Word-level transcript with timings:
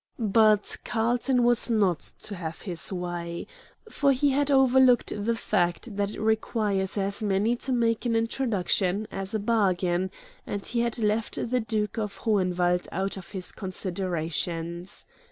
But 0.33 0.77
Carlton 0.83 1.43
was 1.43 1.69
not 1.69 1.99
to 1.99 2.33
have 2.35 2.61
his 2.61 2.91
way; 2.91 3.45
for 3.87 4.11
he 4.11 4.31
had 4.31 4.49
overlooked 4.49 5.13
the 5.15 5.35
fact 5.35 5.95
that 5.95 6.09
it 6.09 6.19
requires 6.19 6.97
as 6.97 7.21
many 7.21 7.55
to 7.57 7.71
make 7.71 8.03
an 8.07 8.15
introduction 8.15 9.07
as 9.11 9.35
a 9.35 9.39
bargain, 9.39 10.09
and 10.47 10.65
he 10.65 10.79
had 10.79 10.97
left 10.97 11.51
the 11.51 11.59
Duke 11.59 11.99
of 11.99 12.17
Hohenwald 12.21 12.87
out 12.91 13.15
of 13.15 13.29
his 13.29 13.51
considerations. 13.51 15.05